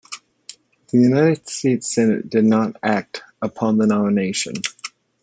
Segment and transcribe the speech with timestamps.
[0.91, 4.55] The United States Senate did not act upon the nomination.